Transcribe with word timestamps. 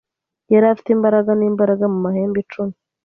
Yari 0.53 0.65
afite 0.73 0.89
imbaraga 0.97 1.31
n'imbaraga 1.35 1.85
mu 1.93 1.97
mahembe 2.05 2.37
icumi 2.43 2.73